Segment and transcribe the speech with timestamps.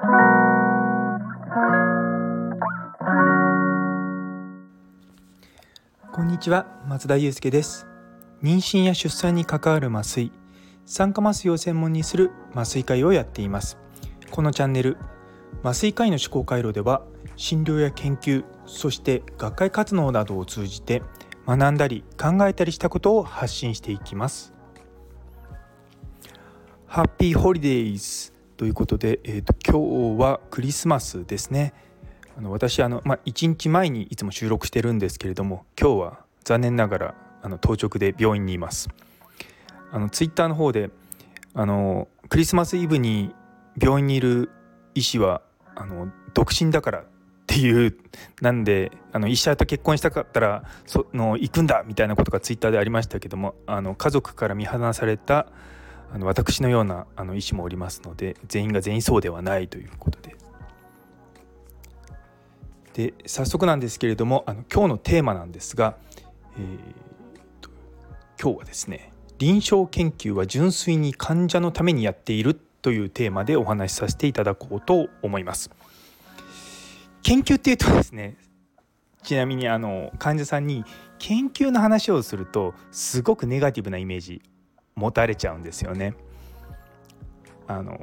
[0.00, 0.06] こ
[6.22, 7.86] んにちは松田祐介です。
[8.42, 10.32] 妊娠や出産に関わる麻酔
[10.86, 13.76] 酸化麻酔を専門にする麻酔会をやっています。
[14.30, 14.96] このチャンネル
[15.62, 17.02] 麻酔科医の思考回路では
[17.36, 21.02] 診療や研究そして学会活動などを通じて
[21.46, 24.54] 学んだり考えたりしたことを発信していきます。
[26.86, 31.74] ハッピーホリデイズということで、えーと、今日はクリスマスですね。
[32.36, 38.88] あの私あの、まあ、1日前にいつも収録してるんですけれども今日は残念ながらあの当直で病院にいます。
[39.92, 40.90] あのツイッターの方で
[41.54, 43.32] あのクリスマスイブに
[43.80, 44.50] 病院にいる
[44.96, 45.40] 医師は
[45.76, 47.04] あの独身だからっ
[47.46, 47.96] ていう
[48.40, 55.46] なんであの医者と結婚したかったらその行くんだみたいなことがツイッターでありましたけどもあの家族から見放された
[56.12, 60.36] あの私のようなあの医師もおりますので全員が全員そうではないということで。
[62.92, 65.96] で早速なんですけれどもあの今日のテーマなんですが、
[66.58, 67.70] えー、
[68.42, 75.70] 今日はですね臨床研究は純粋に患者のためにやっているというテーマでお話しさせていただこうと思います。
[77.22, 78.36] 研究っていうとですね
[79.22, 80.84] ちなみにあの患者さんに
[81.18, 84.42] 研究の話をするとすごくネガティブなイメージ
[84.94, 86.14] 持たれちゃうんですよね。
[87.66, 87.98] あの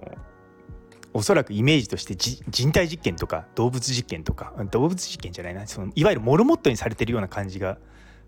[1.13, 7.77] おそらくイメージとして人体実験とか動物実験とか動物実験じゃないなそのいわゆるモルモットにされてるような感じが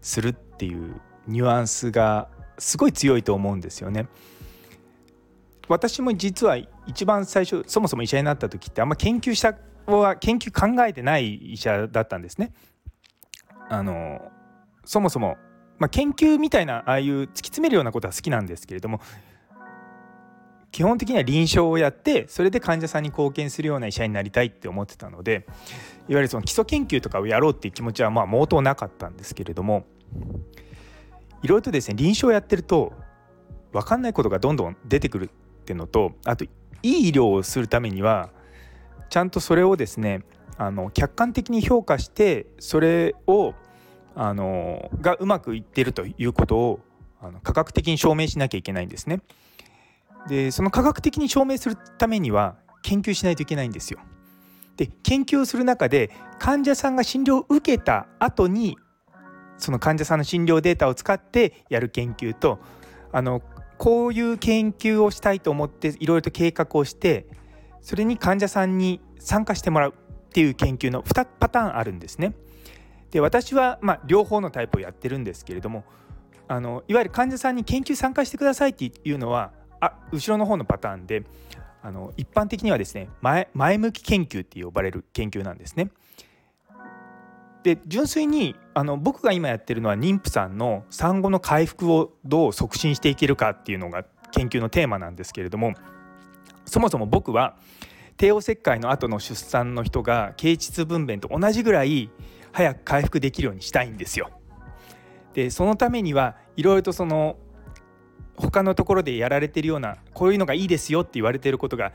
[0.02, 4.08] するっていうニュアンスがすごい強いと思うんですよね。
[5.68, 6.58] 私も実は
[6.88, 12.54] 一番最初そもそも医者になった時ってあんま研究したは研究考えてない医者だったんですね。
[13.70, 14.20] あの
[14.84, 15.38] そもそも、
[15.80, 19.02] まあ、研究みたいなああいう突き詰めるようなことは好きなんですけれども
[20.72, 25.48] 基本的には臨床をやってそれで患者さんに貢献するような医者になりたいって思ってたので
[26.08, 29.86] いわゆるその基礎研究とかをやろうっていう気持ちはまあ毛頭なかったんですけれども
[31.42, 32.94] いろいろとですね臨床をやってると
[33.72, 36.50] 分かんないことがどんどん出てくるっていうのとあとい
[36.84, 38.30] い医療をするためには
[39.10, 40.24] ちゃんとそれをですね
[40.58, 43.54] あの客観的に評価してそれを
[44.16, 46.80] あのがうまくいってるということを
[47.22, 49.22] あの科学的に証明しなきゃいけないんですね。
[50.28, 54.00] でその科学的に証明するためには研究しないといけないんですよ。
[54.78, 56.10] で研究をする中で
[56.40, 58.78] 患者さんが診療を受けた後に
[59.58, 62.60] その患者さんの診療データを使ってやる研究と
[63.12, 63.42] あの
[63.78, 67.28] こういう研究をしたいと思っていろいろと計画をして
[67.82, 72.34] それに患者さんに参加してもらうっていう研究の2パターンあるんですね。
[73.12, 75.84] で私はまあ両方のタイプをやってるんですけれども
[76.48, 81.24] あのいわゆる患者さんに研究参加してくださいっていうのはあ後ろの方のパターンで
[81.82, 85.92] あの一般的にはですね前前向き研究って呼ばれる研究なんですね。
[87.64, 95.74] で純粋にあの僕が今やってるのは妊婦さんの産後の回復をどう促進していけるかっていうのが研究のテーマなんですけれども
[96.66, 97.58] そもそも僕は
[98.16, 102.10] 帝王切開の後の出産の人が経腟分娩と同じぐらい
[102.52, 104.30] 早く回復できるようにしたいんですよ。
[105.34, 107.38] でそのためにはいろいろとその
[108.36, 111.92] 他のところでやられてるようなこういうのがいいですよって言われてることが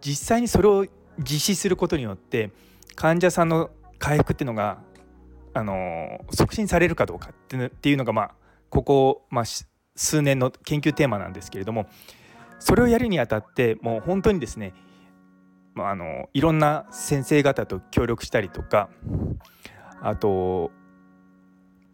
[0.00, 0.86] 実際にそれを
[1.18, 2.50] 実施することによって
[2.96, 4.78] 患者さんの回復っていうのが
[5.54, 8.30] あの促進されるかどうかっていうのがまあ
[8.70, 9.44] ここ、まあ、
[9.94, 11.86] 数年の研究テーマなんですけれども
[12.58, 14.72] それをやるにあたってもう本当にですね、
[15.74, 18.88] まあ、あのいろんな先生方と協力したりとか
[20.02, 20.70] あと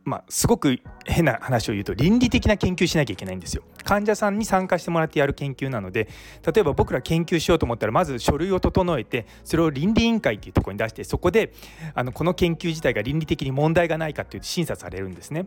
[0.08, 3.62] まあ、すごく変な話を言うと倫理的な研究しなきゃいけないんですよ。
[3.84, 6.08] 患者さんに参加してもらってやる研究なので
[6.44, 11.52] 例えば僕ら研究しようと思ったらまず書類を整えてそれを倫理委員会っていうところに出してそこで
[11.94, 15.47] あのこの研究自体が倫理的に問題がないかっていう審査されるんですね。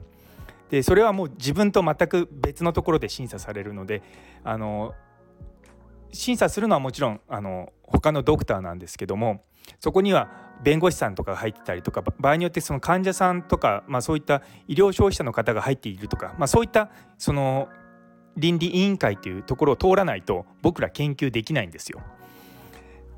[0.70, 4.04] でそれはもう自分と全く別のところで審査されるので
[4.44, 4.94] あの
[6.12, 9.44] 審査するのはもちろんあの他のドクターなんですけども
[9.80, 10.30] そこには
[10.64, 17.68] 弁護士さんとかが入ってたりとか場合によってその患者さんとか、まあ、そういった医療消費者の方が入っているとか、まあ、そういったその
[18.38, 22.02] 倫理委員会というところを通らないと僕ら研究できないんですよ。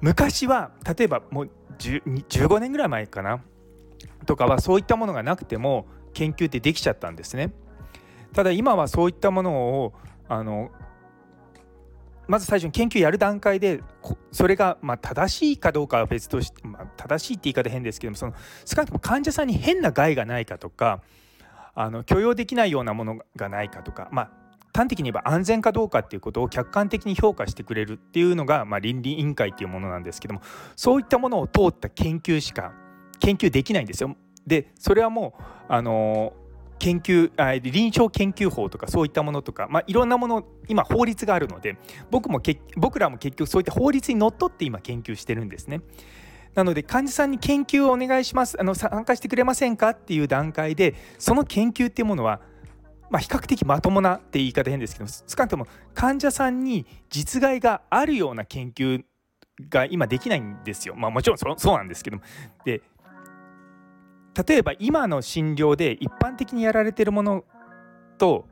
[0.01, 3.41] 昔は例えばもう15年ぐらい前かな
[4.25, 7.53] とかはそういったものがなくても研究ってできちゃったんですね。
[8.33, 9.53] ただ今はそういったもの
[9.83, 9.93] を
[10.27, 10.71] あの
[12.33, 13.83] まず最初に研究やる段階で
[14.31, 18.33] それがま正しいかどうかは別として、まあ、正しいって言い方変ですけどもその
[18.65, 21.03] 少なくとも患者さんに変な害がないかとか
[21.75, 24.31] あの許容できないようなものがないかとか、まあ、
[24.73, 30.41] 端的に言えば安全かどうかっていうことを客観的に評価してくれるっていうのが、まあ、倫理委員会っていうものなんですけども
[30.75, 32.73] そういったものを通った研究しか
[33.19, 34.15] 研究できないんですよ。
[34.47, 36.33] でそれはもうあの
[36.83, 41.77] 研究あ臨床研究法とかそういったものとか、まあ、いろんなもの今法律があるので
[42.11, 42.41] 僕も
[42.75, 45.79] 僕らも結局そういった法律にのっとって今研究してるんですね。
[46.55, 52.41] なので患者さんに研究をお願いしますあの参加してくれませんかっていう段階でその研究っていうものは、
[53.09, 59.03] まあ、比較的まともなって言い方変ですけど少なくとも患者さんに実害があるような研究
[59.69, 60.95] が今できないんですよ。
[60.95, 62.23] まあ、もちろんそうなんですけども
[62.65, 62.81] で
[64.35, 67.43] 例えば今の診療で一般的にやられてるもの
[68.17, 68.47] と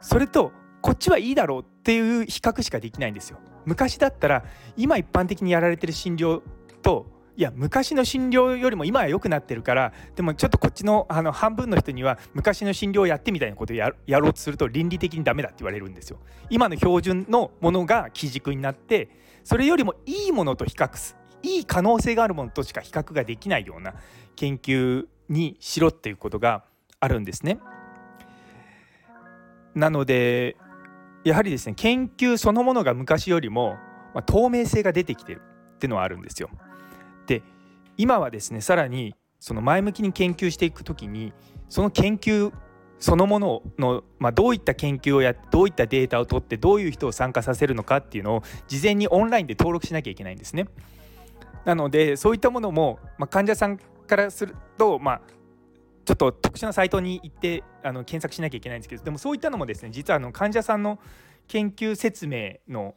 [0.00, 3.38] それとこっちはいいだろうっていう比較しかできないんですよ。
[3.66, 4.44] 昔だったら
[4.76, 6.40] 今一般的にやられてる診療
[6.82, 16.18] といや昔の診療よりも今は良くなってるからでもちょっとこっちのあの半分の人には昔の診療をやってみたいなことをやろうとすると倫理的にダメだって言われるんですよ。
[16.50, 19.10] 今の標準のものが基軸になって
[19.44, 23.94] それよりもいいものと比較すいい可能性があるものとしか比較ができないような
[24.34, 26.64] 研究にしろっていうことが
[27.00, 27.58] あるんですね。
[29.74, 30.56] なので
[31.24, 33.76] やはりですね研究そのものが昔よりも、
[34.14, 35.42] まあ、透明性が出てきてる
[35.76, 36.50] っていうのはあるんですよ。
[37.26, 37.42] で
[37.96, 41.32] 今はですねさらにその前向きに研究していく時に
[41.68, 42.52] その研究
[42.98, 50.66] そのものの、まあ、どういった研究をやってどういったデータを取ってどういう人を参加させるのかっていうのを事前にオンラインで登録しなきゃいけないんですね。
[51.64, 53.78] なのでそういったものも、まあ、患者さん
[54.08, 55.20] からすると、まあ、
[56.04, 60.98] ちょっと特殊なサイトに行ってあの検索しなきゃいけないんですけどでもそういったのもですね実はあの患者さんの
[61.46, 62.94] 研究説明の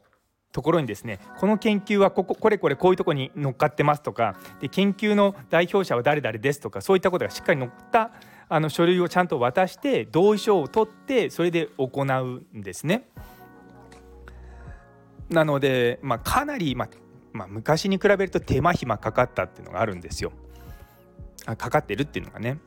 [0.52, 8.12] ところにですねこの研究はこここれこれこういうところに乗っかってますとかで研究の代表者は誰々ですとかそういったことがしっかり載った
[8.48, 13.08] あの書類をちゃんと渡して同意書を取ってそれで行うんですね。
[15.30, 16.88] なので、まあ、かなり、まあ
[17.32, 20.32] まあ、昔に比べると手間暇かかったっていうのがあるんですよ。
[21.44, 22.58] かかってるっていうのがね。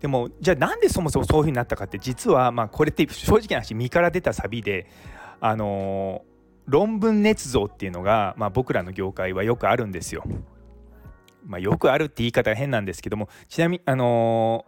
[0.00, 4.86] でもじゃあなんでそもそもそういうふうになったかって実はまあこれって正直な話身から出たサビで
[5.40, 10.24] あのー、論文捏造っていうのが、まあ、僕らの業界はよくあるんですよ。
[11.46, 14.66] まあ、よくあるって言い方が変なんですけどもちなみに、あの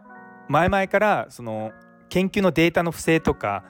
[0.49, 1.71] ー、前々からその
[2.09, 3.63] 研究のデータの不正とか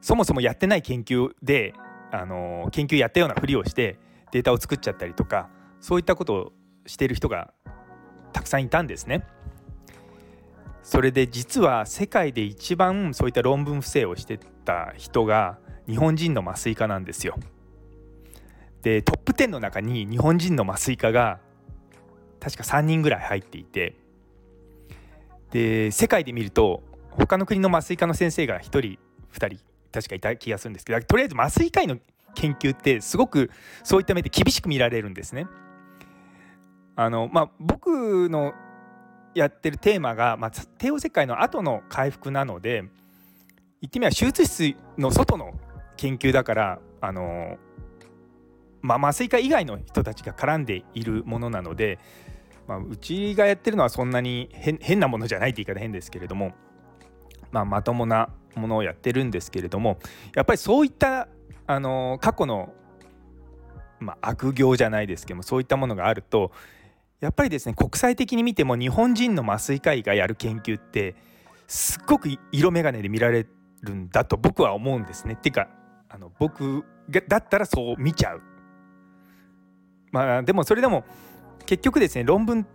[0.00, 1.72] そもそもやってない研究で、
[2.10, 3.98] あのー、研究やったようなふりをして
[4.32, 5.48] データを作っちゃったりとか
[5.80, 6.52] そういったことを
[6.86, 7.54] している人が
[8.32, 9.24] たくさんいたんですね。
[10.82, 17.38] それで実は世界で一番そういった論文不正をしてた人が日本人の麻酔科なんですよ。
[18.82, 21.38] でトップ10の中に日本人の麻酔科が
[22.40, 23.94] 確か3人ぐらい入っていて
[25.52, 28.98] で世界で見ると他の国の麻酔科の先生が1人2
[29.56, 29.58] 人
[29.92, 31.98] 確かいた気がするんですけどとりあえず麻酔科医の
[32.34, 33.50] 研究ってすごく
[33.84, 35.46] そういった目で厳しく見られるんですね。
[36.94, 38.52] あのまあ、僕の
[39.34, 42.84] やってるテーマが、まあ、帝王切開の後の回復なので
[43.80, 45.54] 言ってみれば手術室の外の
[45.96, 47.56] 研究だからあの、
[48.82, 51.98] まあ、麻酔科以外の人たちが絡んでいるものなので、
[52.68, 56.52] まあ、うちがやってるのはそんなに変なものじゃないって言い方変ですけれども、
[57.50, 59.98] まあ、まともなものをやってるんですけれども
[60.34, 61.28] やっぱりそういった
[61.66, 62.74] あの過去の、
[63.98, 66.52] まあ、悪行じゃないですけどもそういったものがあると
[67.22, 71.14] やっぱりですね国際的に見ても日本人の麻酔科医がやる研究って
[71.68, 73.46] すっごく色眼鏡で見られ
[73.82, 75.34] るんだと僕は思うんですね。
[75.34, 75.68] っていうか
[76.08, 76.84] あの僕
[77.28, 78.42] だったらそう見ちゃう。
[80.10, 81.04] まあでもそれでも
[81.64, 82.66] 結局ですね論文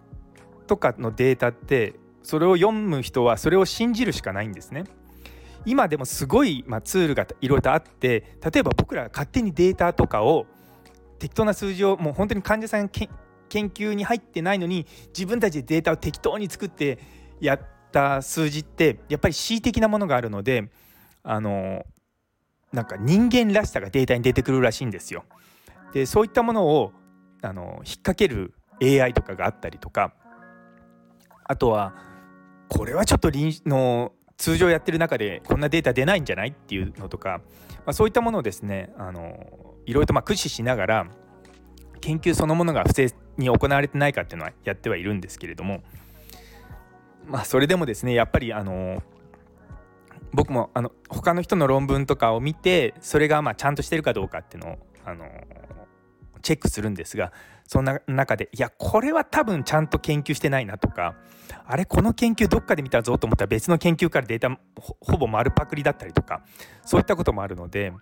[0.66, 4.86] とかのデータってそれを読む人はそれを信じるしかないんですね。
[5.66, 10.46] 今でもすごい、まあ、ツールがいろいろとあって例えば僕らが勝手にデータとかを
[11.20, 12.88] 適当な数字をもう本当に患者さん
[13.50, 17.00] 研究に入ってないのに自分たちでデータを適当に作って
[17.39, 17.62] やっ
[17.92, 20.70] た数字ってやっぱり恣意的なものがあるので
[21.24, 21.86] あの
[22.72, 25.24] なんか人間らしさがデータに出てくるらしいんですよ。
[25.94, 26.92] でそういったものを
[27.42, 30.13] あの引っ掛ける AI とかがあったりとか
[31.44, 31.96] あとは
[32.70, 37.42] これはちょっと臨の通常やってる中でこんなデータ出ないんじゃないっていうのとか、
[37.77, 41.08] まあ、そういったものをですねあのいろいろとま駆使しながら
[42.01, 45.84] 研究そのものが不正に行われてないかっていうのはやってはいるんですけれども
[47.25, 49.03] まあそれでもですねやっぱりあの
[50.34, 55.25] 僕もあの他の人の論文とかを見てそれがまあちゃんとしてるかどうかっていうのをあの
[56.41, 57.32] チェックするんですが
[57.65, 61.15] そんな中でいやこれは多分ちゃんと研究してないなとか
[61.65, 64.58] あれこの研究どっかで見たぞと思ったら別の研究からデータ
[65.01, 66.44] ほぼ丸パクリだったりとか
[66.86, 67.94] そういったこともあるので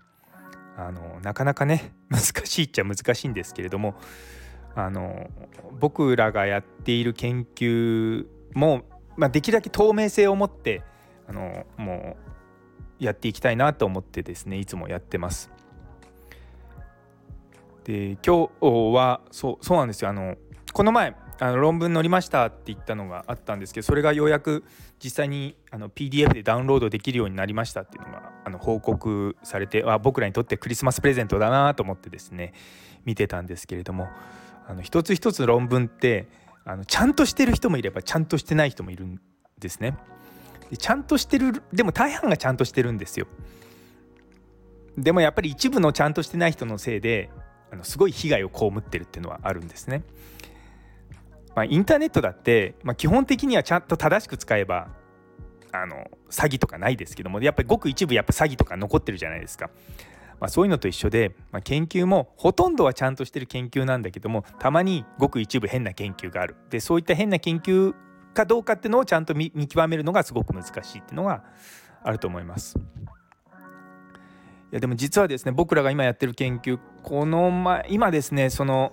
[0.77, 3.95] あのなかなかね難しいっちゃ難しいんですけれども
[4.75, 5.29] あの
[5.79, 8.83] 僕らがやっている研究も、
[9.15, 10.83] まあ、できるだけ透明性を持って
[11.27, 12.17] あのも
[12.99, 15.51] うやっていきたいなと思ってですねいつもやってます。
[17.83, 20.35] で今日はそうそうなんですよあの
[20.73, 24.63] この前あの論文載りましたって言ったのがあったんですけどそれがようやく
[25.03, 32.53] 実際にあの PDF でダウンロードできるようになりましたっていうのがあの報告されてあ僕らにとってクリスマスプレゼントだなと思ってですね
[33.03, 34.07] 見てたんですけれども
[34.67, 36.27] あの一つ一つ論文って
[36.65, 39.21] あのちゃんとしてる人もいればちゃんとしてない人もいるん
[39.59, 39.97] ですね。
[40.71, 43.27] でちゃんとしてるでも大半がちゃんとしてるんですよ。
[44.97, 47.29] でもやっぱり一部のちゃんとしてない人のせいで
[47.71, 50.03] あのすごい被害を被ってるっていうのはあるんですね。
[51.55, 54.89] まあ、インターネットだって、まあ、基本的にはちゃんと正しく使えば
[55.71, 59.69] あの詐欺とかないですけどもやっぱりごく一部やっぱ詐欺とか残ってるじゃないですか。
[60.39, 67.93] まあ、そういうのと一緒で、まあ、研究もほとんどはちゃんとしてる研究なんだけどもたまにごく一部変な研究があるでそういった変な研究
[68.33, 71.43] かどうかっていうのをちゃんと見極めるのがすごく難しいっていうのが
[72.03, 72.77] あると思います。
[72.77, 72.81] い
[74.71, 78.91] やでも実はですね僕らが今やってる研究この前今ですねその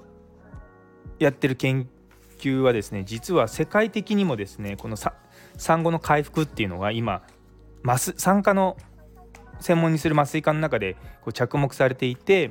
[1.18, 1.88] やってる研
[2.38, 4.96] 究はですね実は世界的にもですねこの
[5.56, 7.22] 産後の回復っていうのが今
[8.16, 8.76] 酸化の
[9.62, 12.50] 専門にする麻酔科の中でこう着目されていて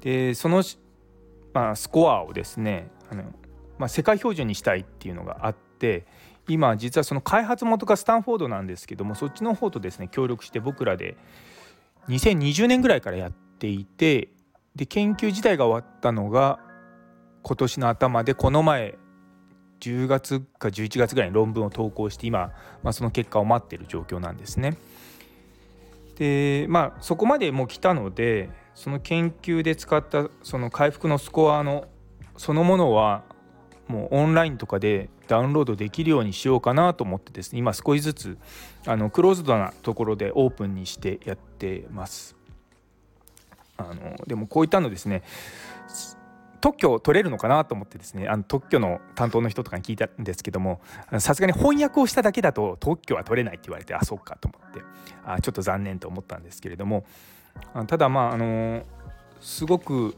[0.00, 0.62] でその、
[1.52, 3.24] まあ、スコアをですねあの、
[3.78, 6.06] まあ、世界標準にしたいっていうのがあって
[6.48, 11.16] 今実はその開発元がスタンフォードなんですけどもそっちの方とですね協力して僕らで
[12.08, 14.28] 2020年ぐらいからやっていて
[14.76, 16.60] で研究自体が終わったのが
[17.42, 18.96] 今年の頭でこの前
[19.80, 24.76] 10月か11月ぐらいに論文を投稿して今、まあ、その結果を待ってる状況なんですね。
[26.16, 31.86] でまあそこまでもう来たのでその研究で使ったその回復のスコアの
[32.36, 33.22] そのものは
[33.88, 38.38] もうオンラインとかでダウンロードできるようにしようかなと思ってですね今少しずつ
[38.86, 42.36] あのクローズドなところでオープンにしてやってます。
[43.78, 45.22] あのでもこういったのですね
[46.60, 50.80] 特許を取れるのかなと思ってですねあの特許の担当の人とかに聞いたんですけども
[51.18, 54.82] さすがに翻訳をしただけだと特許は取れないって言われてあそっかと思って
[55.24, 57.04] あちょっと残念と思ったんですけれども
[57.86, 58.82] ただまああの
[59.40, 60.16] すごく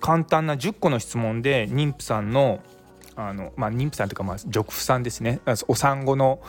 [0.00, 2.60] 簡単な10個の質問で妊婦さんの
[3.16, 6.40] あの、まあ、妊婦さんというかまあ褥婦さんですねお産後の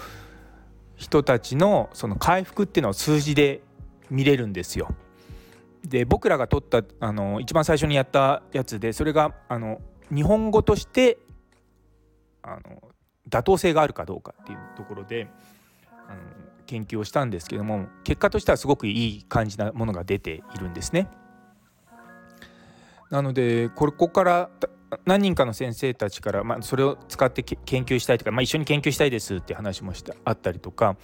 [0.95, 3.61] 人たちのその回復っていうのを数字で
[4.09, 4.95] 見れるんですよ。
[5.87, 9.79] で僕らが撮ったあの一番最初にやったやつでそれがあの
[10.13, 11.17] 日本語として
[12.43, 12.81] あの
[13.29, 15.27] 妥当性があるかどうかっていうところで
[16.07, 16.19] あの
[16.65, 21.07] 研究をしたんですけども結果としてはすごくいい感じなものが出ているんですね。
[23.09, 24.49] なのでこここから
[25.05, 30.97] 何人かの先生たちから、まあ、それを使って研究したいとか、まあ、一緒に研究したいですって話もしてあったりとか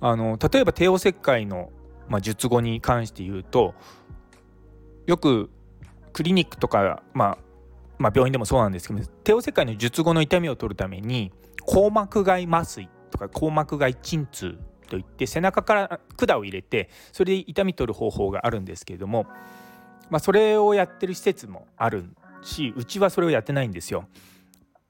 [0.00, 1.70] あの例えば帝王切開の、
[2.08, 3.74] まあ、術後に関して言うと
[5.08, 5.48] よく
[6.12, 7.38] クリニックとか、まあ、
[7.96, 11.32] まあ病院でもそうなんですけど帝王切開の術後の痛みを取るために
[11.66, 19.26] 硬膜外麻酔とか硬膜外鎮痛といって背中から管を入れてそれで痛み取る方法があるんですけれども、
[20.10, 22.04] まあ、それをやってる施設もある
[22.42, 24.08] しうちはそれをやってないんですよ。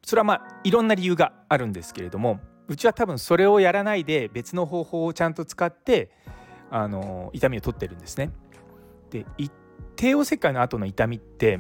[0.05, 6.11] それはまあいろんな理由があるんですけれどもうちは多分それをやらないで別の方法をちゃんと使って
[6.71, 8.33] あの痛みを取ってるんですね。
[9.11, 9.25] で
[9.99, 11.59] 帝王切開の後の痛みって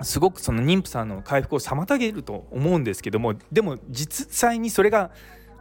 [0.00, 5.10] すごくその妊婦さんの回復を妨げると思うんですけどもでも実際にそれが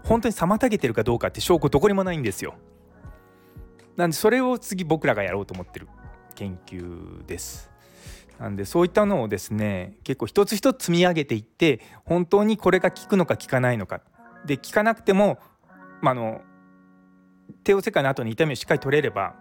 [0.04, 2.56] 本当に妨げてるかどうかって証拠どこにもないんですよ。
[3.98, 5.88] なんでそれを次僕らがやろうと思ってる
[6.36, 7.70] 研究です。
[8.40, 14.02] なんでそういったのをですね結構一つ一つ積み上げていって本当にこれが効くのか効かないのか
[14.46, 15.40] で効かなくても、
[16.02, 16.42] まあ、の
[17.64, 19.36] 帝王切開の後に痛みをしっかり取れれば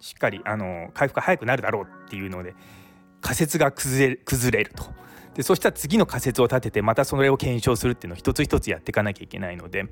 [0.00, 2.54] しっかりあの回復が早くなるだろうっていうので
[3.20, 4.84] 仮説が崩れ崩れると
[5.34, 9.84] でそしたら次の仮説を立ててまたそれを検証するっていうのを一つ一つやっていかなきゃいけないので、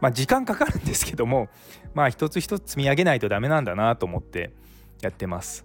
[0.00, 1.48] まあ、時間かかるんですけども
[1.94, 4.52] まあ一つ一つ積み上げないとダメなんだなと思って
[5.00, 5.64] やってます。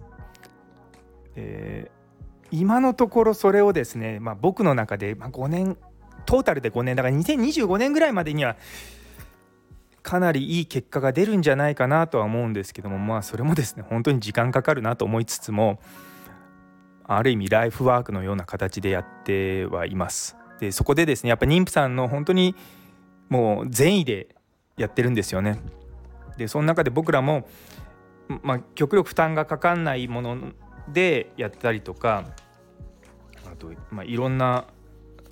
[1.36, 1.90] え
[2.52, 5.76] 今のところそれをですね、まあ、僕の中で、ま5年
[6.26, 8.56] トータルで5年だから2025年ぐらいまでには
[10.02, 15.80] かなりいい結果が出るんじゃないかなとは思うんですけどもまあそれもですね本当に時間かかるなと思いつつも
[17.04, 20.36] ある意味ライフワークのような形でやってはいます。
[20.60, 22.54] でそこでですねやっぱ妊婦さんの本当に
[23.28, 24.28] もう善意で
[24.76, 25.60] やってるんですよね。
[26.36, 27.48] でその中で僕らも、
[28.42, 30.52] まあ、極力負担がかかんないもの
[30.88, 32.24] でやったりとか
[33.50, 34.66] あと、まあ、いろんな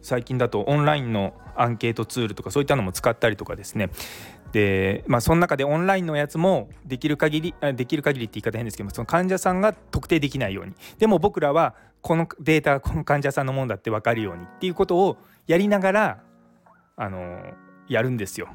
[0.02, 3.90] 最近だとオンラインのアンケートツールとかそういったのも使ったりとかですね
[4.52, 16.23] でまあその中でオンラインのやつもできる限りできる限りって言い方変ですけどその患者さんが特定できないようにでも僕らはこのデータこの患者さんのものだって分かるようにっていうことをやりながら
[16.97, 17.40] あの
[17.88, 18.49] やるんですよ。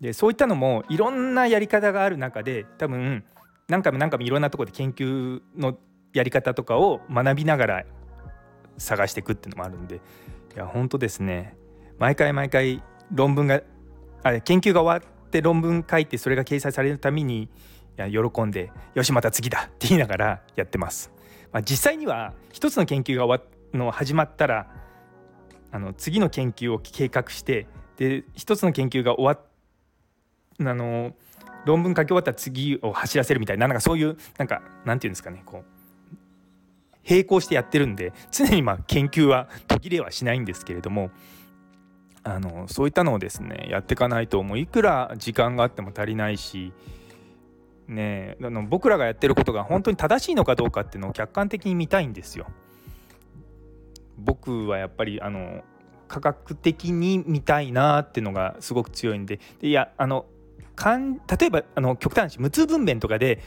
[0.00, 3.24] でそういったのもいろんなやり方がある中で多分
[3.68, 5.76] 何回も何回もいろんなところで研究の
[6.12, 7.84] やり方とかを学びながら
[8.78, 10.00] 探していくっていうのもあるんでい
[10.56, 11.56] や本当ですね
[11.98, 12.82] 毎回毎回
[13.12, 13.60] 論文が
[14.22, 17.48] あ研究が終わって論文書いてそれが掲載されるためにい
[17.96, 21.12] や喜んでよしまた次だって言いながらやってます。
[21.52, 24.66] まあ、実際には一つの研究が終わの始まったら
[25.70, 29.48] あの次の研究を計画してで一つの研究が終わっ
[30.60, 31.12] あの
[31.64, 35.64] 論文書き終わったら次を走らせるみたいななんかそういうなんかなんていうんですかねこう
[37.08, 41.10] 並行してやってるんで常にまあ研究は途切れはしないんですけれども
[42.34, 46.72] あのそういったのをですねやっていかないともういくら時間があっても足りないし
[47.86, 52.46] ねあの僕らがやってることが本当に正しいのかどうかっていうのを客観的に見たいんですよ。
[54.18, 55.62] 僕はやっぱりあの
[56.08, 60.26] 科学的に見たいなっていうのがすごく強いんででいやあの
[60.74, 63.40] かん例えばあの極端な話無痛分娩とかで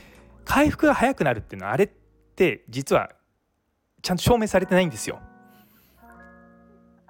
[0.46, 1.90] 回復が早くなるっていうのはあれっ
[2.36, 3.12] て実は
[4.02, 5.20] ちゃんと証明されてないんですよ。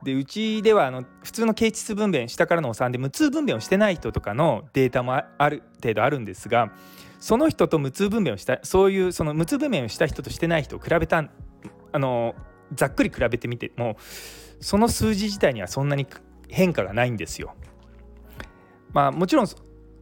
[0.04, 6.72] でうちではあの普通の形質分娩下からのお産で無痛分娩をしてない人とかのデータもある程度あるんですが
[7.20, 11.24] その人と無痛分娩をしたそういうその無痛分娩をした人としてない人を比べた
[11.92, 12.36] あの
[12.74, 13.98] ざっくり比べてみても
[14.60, 16.08] その数字自体にはそんなに
[16.50, 17.56] 変化がないんですよ。
[18.94, 19.48] まあもちろん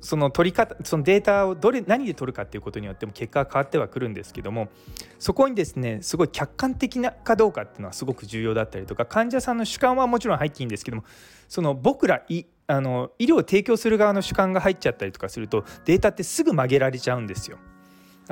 [0.02, 4.70] その取り方そのデータをどれ何で取るかっていうことによっても結果が変わってはくるんですけども
[5.18, 11.04] そこにですねすごい客観的なかどうかっていうのはすごく重要だったりとか患者さんの主観はもちろん入っていいんですけども
[11.48, 17.58] その僕らいあの医療を提供する側の主観が入っちゃったりとかするとデータってすぐ曲げられちゃうんですよ。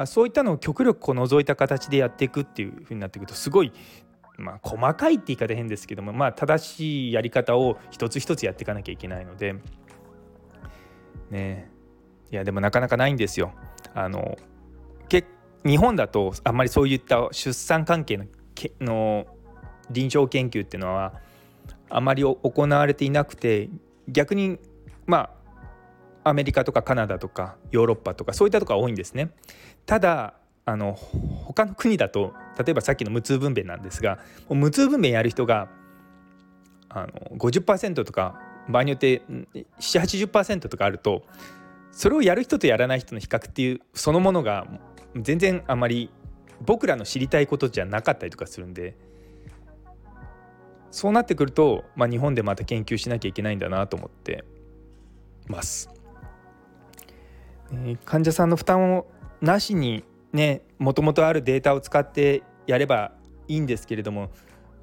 [0.06, 3.73] そういったのを極力こう除いた形でやっていくっていうふうになっていくとすごい
[4.38, 9.56] まあ、細かいって言い方変ですけども、まあ、正しいやり方を一つ一つやっていかなきゃいけないので
[11.29, 11.69] ね
[12.31, 13.53] いやでもなかなかないんですよ。
[13.93, 14.37] あの
[15.67, 19.27] 日本だとあんまりそういった出産関係のけの
[19.91, 21.13] 臨床研究っていうのは
[21.89, 23.69] あまり行われていなくて
[24.07, 24.59] 逆に
[25.05, 25.29] ま
[26.23, 29.31] あアメリカとかカナダとかヨーロッパとかそういったとこが多いんですね。
[29.85, 30.35] ただ
[30.65, 35.69] あの他の国だと例えばさっきの無痛分娩なんですが無痛分娩やる人が
[36.89, 39.21] あの50%とか場合によって
[39.80, 41.23] 780%とかあると
[41.91, 44.67] それをやる人とやらない人の比較っていうそのものが
[45.15, 46.12] 全然あまり
[46.62, 48.95] 僕らの知りたいことじゃなかったりとかするんで
[50.91, 54.43] そうなってくると、まあ、日本でまた研究しなきゃいけないんだなと思って
[55.47, 55.89] ます。
[57.71, 59.08] えー、患者さんの負担を
[59.41, 63.12] なしにねもともとあるデータを使ってやれば
[63.47, 64.32] いいんですけれども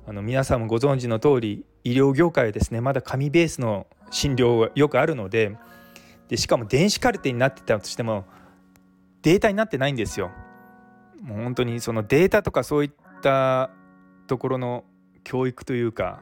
[0.06, 5.56] あの皆さんもご存知の通り医療業界はですねまだ紙ベースの診療がよくあるので
[6.28, 8.24] でしかも電子カルテになってたとしても
[9.22, 10.30] データになってないんですよ。
[11.22, 12.90] もう本当にそのデータとかそういっ
[13.22, 13.70] た
[14.26, 14.84] ところの
[15.22, 16.20] 教育というか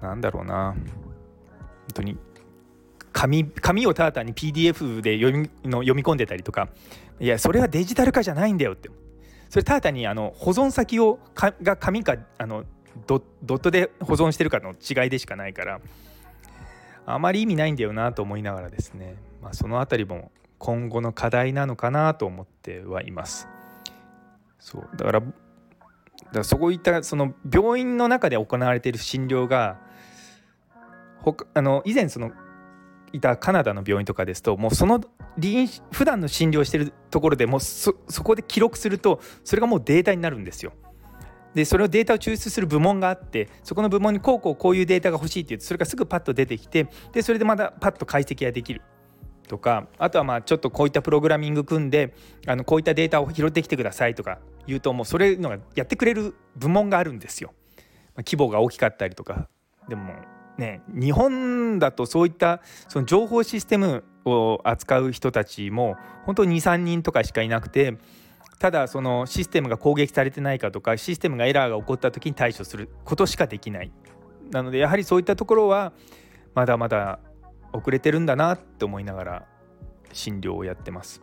[0.00, 0.84] なんだろうな本
[1.94, 2.16] 当に
[3.12, 6.68] 紙紙をただ単に PDF で読みの読み込んでたりとか
[7.20, 8.90] いやそれはデジタル化じゃないんだよって
[9.48, 12.64] それただ単にあの保存先をかが紙かあの
[13.06, 15.80] ドットで保存してるかの違いでしかないから
[17.06, 23.46] あまり意味ないんだよなと思いながらですね、まあ、その辺りも今後の課題なのかなと思ってはいます。
[24.58, 25.32] そうだからだか
[26.32, 29.78] らそういったその病院の中で行われている診療が
[31.20, 32.32] 他あの以前その
[33.12, 35.00] いたカナダの病院とかですともうその
[35.92, 37.92] 普段の診療してるところでもうそ
[38.24, 40.72] こで記録するとそれがもうデータになるんですよ。
[41.56, 48.82] でそれをデータを抽出する部門があってそこの部門にこうこうこういうデータが欲しいって言うとそれがすぐパッと出てきてでそれでまたパッと解析ができる
[49.48, 52.14] とかあとはまあちょっとこういったプログラミング組んで
[52.46, 57.54] あのこういったデータを拾ってきてくださいとか言うともうそれのがやってくれる部門があるんですよ。
[58.18, 59.48] 規模が大きかったりとか
[59.88, 60.12] でも
[60.58, 67.96] ね日本だとそういったその情報システムを扱う人たちも本当23人とかしかいなくて
[68.58, 73.92] ただそのシステムが攻撃されてないかとかシステムがエラーが起こった時に対処することしかできない
[74.50, 75.92] なのでやはりそういったところは
[76.54, 77.18] まだまだ
[77.72, 79.46] 遅れてるんだなって思いながら
[80.12, 81.20] 診療をやってます。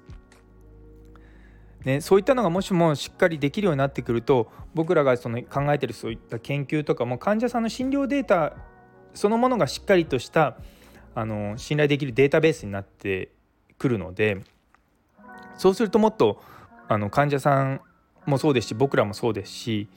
[1.86, 8.56] ね、そういったのがもしもしっかりできるようになってくると僕らがその考えてるそういった研究とかも患者さんの診療データ
[9.14, 10.58] そのものがしっかりとした
[11.14, 13.34] あの信頼できるデータベースになって
[13.78, 14.44] くるので
[15.58, 16.42] そうするともっと
[16.88, 17.82] あの患者さん
[18.26, 19.88] もそうですし僕らもそうですし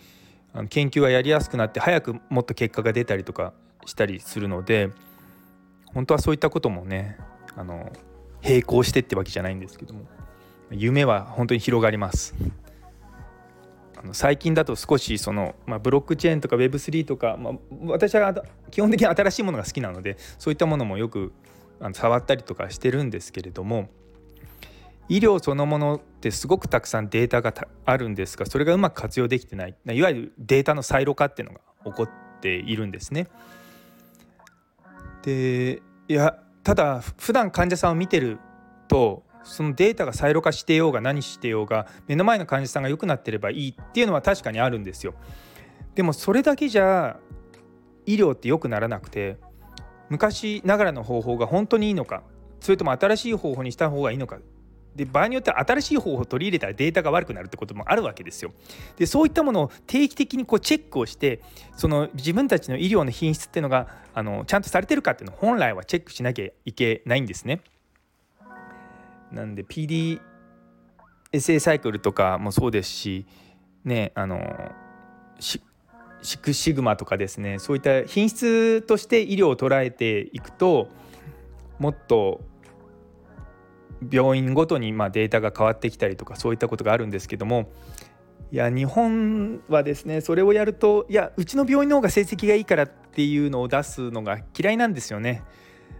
[0.70, 3.52] 研究がやりやすくなって早くもっと結果が出たりとか
[3.84, 4.90] したりするので
[5.92, 7.18] 本当はそういったこともね
[7.56, 7.92] あの
[8.42, 10.02] 並行してってわけじゃないんですけども
[10.70, 12.34] 夢は本当に広がります。
[13.98, 17.54] あの最近だと少しその、まあ、ブロックチェーンとか Web3 とか、まあ、
[17.86, 18.34] 私は
[18.70, 21.32] 基本的に新しいものが好きなのでそういったものもよく
[21.80, 23.88] あの触ったりとかしてるんですけれども
[25.08, 33.28] 医療そのものってすごくたくさんデータがあるんですがそれがうまく活用できてないいわゆるデータのサイロ化っていうのが起こっているんですね。
[35.22, 38.38] でいやただ普段患者さんを見てる
[38.88, 45.14] とそのデータがサイロ化してようが何してようが目の前の患者さんが良くなってればいいっていうのは確かにあるんですよ。
[45.94, 47.18] でもそれだけじゃ
[48.04, 49.36] 医療って良くならなくて
[50.08, 52.22] 昔ながらの方法が本当にいいのか
[52.60, 54.38] それとも新しい方法にした方がいいのか
[54.96, 58.52] で場合によっては新しい方法を取り入れたらデータが悪くなるってこともあるわけですよ。
[58.96, 61.40] でそういったものを定期的にこうチェックをして
[61.76, 67.60] その自分たちの医療の品質っていうのがあのちゃんとされてるかっていうのを本来はチェックしなきゃいけないんですね。
[69.30, 70.20] なんで PDSA
[71.60, 73.26] サイクルとかもそうですし
[73.84, 74.72] ねあの
[75.38, 75.60] シ
[76.38, 80.88] クシグマとかですねそういった品質として医療を捉えていくと
[81.78, 82.40] もっと
[84.10, 87.70] 病院ごとにまデータが変わってきたりとかそういったことがあるんですけども
[88.52, 95.42] いや日本はですねそれをやるといやうちの病院の方が成績がいいからっていうのを出すのが嫌いなんですよね。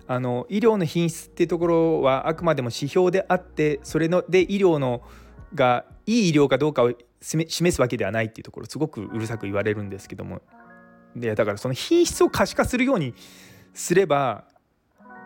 [0.08, 5.02] あの医療の品質っていうところはあくまでも指標であってそれので医療の
[5.52, 10.42] がいい医療かどうかを示すわけではないっていうところすごくうるさく言われるんですけども
[11.16, 13.14] でだからその品質を可視化するように
[13.74, 14.44] すれば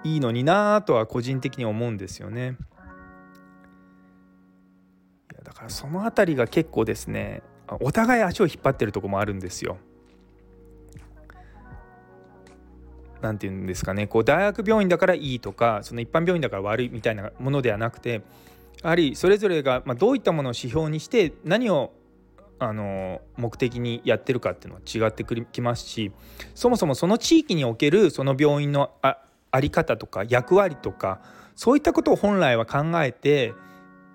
[0.05, 2.57] いいのになとは個人的に思うんですよね。
[5.33, 7.43] いやだからその辺りが結構ですね
[7.81, 9.79] お互い足を引っ張ってるとこもあるんですよ。
[13.21, 18.23] 何て言うんですかねこう大学病院だからいいとかその一般病院だから悪いみたいなものではなくて
[18.83, 21.93] やはりそれぞれが、まどういったものを指標にして何を
[22.59, 26.13] あの目的にやってるかっていうのは違ってきますし
[26.55, 29.19] そもそもその地域におけるその病院のあ
[29.51, 31.21] あり方とか役割とか
[31.57, 33.55] そういったことを本来は考えて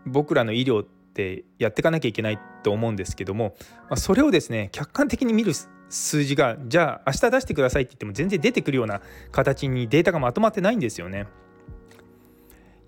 [0.05, 3.55] 僕らの医療ってやっていかなきゃいけないと思うんですけども、
[3.89, 5.53] まあ、それをですね客観的に見る
[5.89, 11.27] 数字がじゃあ明日出してくださいって言っても全然出てくるような形にデータがまとまってないんですよね。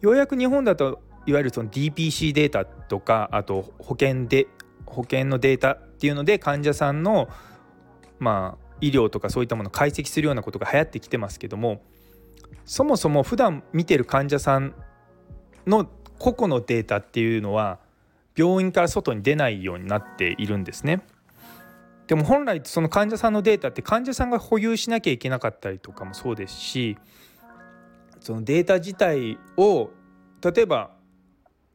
[0.01, 4.47] ようやく日本だといわゆるその DPC データとかあと保険で
[4.85, 7.29] 保険のデータっていうので患者さんの
[8.19, 11.81] まあ医療とかそういったものを解析するようなことが流行ってきてますけども
[12.67, 14.75] そもそも普段見てる患者さん
[15.65, 17.79] の個々のデータっていうのは
[18.35, 21.01] 病院から外に出ないようになっているんですね。
[22.07, 26.97] でも本来その患者さんのデータって患者さんが保有しなきゃいけなかったりとかもそうですし
[28.19, 29.89] そのデータ自体を
[30.41, 30.91] 例えば、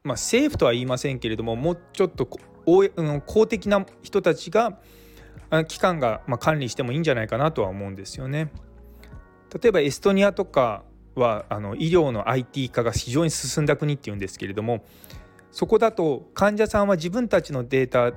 [0.04, 4.78] まあ、政府とは言いませんけれどももうちょっと公的な人たちが
[5.68, 8.50] 機関がま管理してもいいんじゃないかなとは思うんですよね。
[9.60, 10.84] 例えばエストニアとか
[11.14, 14.84] はあの医療の IT 化が非常に進んだ国っていうんですけれども
[15.50, 18.16] そこだと患者さんは自分たちのデータ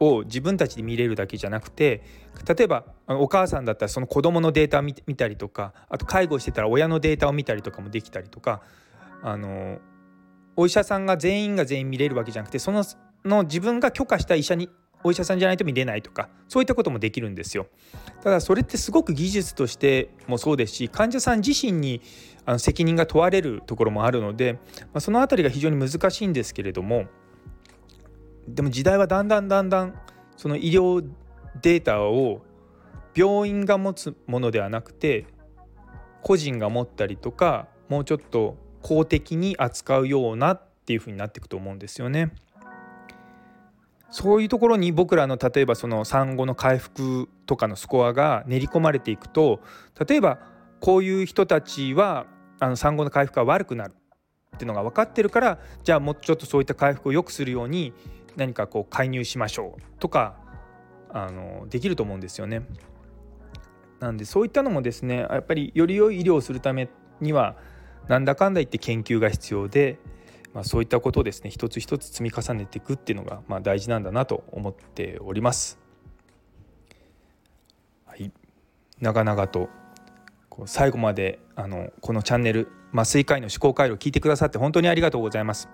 [0.00, 2.02] を自分たちで見れるだけじゃなくて
[2.48, 8.62] 例えばお母さんだったらその子どものデータを見たりとかあと介護してたら親のデータを見たりとかもできたりとか
[9.22, 9.78] あの
[10.56, 12.84] お医者さんが全員が全員見れるわけじゃなくてその
[13.24, 14.68] の自分が許可した医者に
[15.04, 17.66] お医者さんじゃないと見れないとかそういったこともできるんですよ。
[18.22, 22.00] ただそれってすごく技術としてもそうですし患者さん自身に
[22.46, 27.04] あの責任が問われるところもあるので、まあ、その辺りが非常に難しいんですけれども
[28.48, 29.94] でも時代はだんだんだんだん
[30.36, 31.06] その医療
[31.60, 32.42] データを
[33.14, 35.26] 病院が持つものではなくて
[36.22, 42.32] 個人が持ったりとかもうちょっと公的に扱うようなっていうふうになっていくと思うんですよね。
[44.14, 49.58] そういうところに僕らの例えばその産後の回復とかのスコアが練り込まれていくと
[50.08, 50.38] 例えば
[50.78, 52.26] こういう人たちは
[52.60, 53.94] あの産後の回復が悪くなる
[54.54, 57.92] っていうのが分かってるからじゃあもうちょっとそういった回復を良くするように
[58.36, 60.36] 何かこう介入しましょうとか
[61.10, 62.62] あのできると思うんですよね。
[63.98, 66.88] なんでそういったのもですねやっぱりより良い医療をするため
[67.20, 67.56] には
[68.06, 69.98] なんだかんだ言って研究が必要で、
[70.54, 75.78] まあ、そういったことをですね一つ一つ積み重ねていくっていうのがまあ大事なんだなと思っております。
[78.06, 78.30] はい、
[79.00, 79.68] 長々と
[80.48, 85.68] こう最後まであのこのチャンネル麻酔科医の思考回路を聞いてくださって本当にありがとうございます。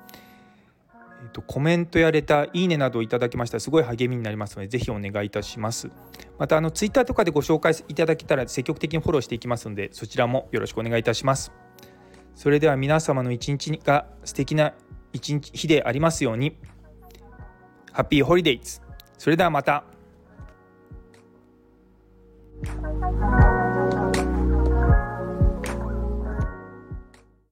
[1.22, 5.90] えっと、コメントやレター、いいねなどいただきましたらすごい励みになりますので、ぜひお願いいたします。
[6.38, 11.52] また、あの、ツイッターとかでご紹介いただけたら積極的にフォローしていきますので、そちらもよろしくお願いいたします。
[12.40, 14.72] それでは皆様の一日が素敵な
[15.12, 16.56] 一日日でありますように。
[17.92, 18.80] ハッピーホリデイズ
[19.18, 19.84] それではまた。